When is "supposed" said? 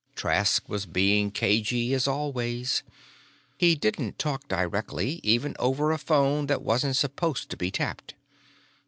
6.97-7.51